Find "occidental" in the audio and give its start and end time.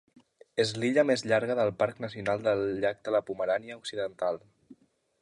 3.85-4.43